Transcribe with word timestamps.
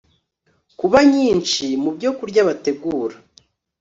kuba 0.79 0.99
nyinshi 1.13 1.65
mu 1.81 1.89
byokurya 1.95 2.41
bategura 2.49 3.15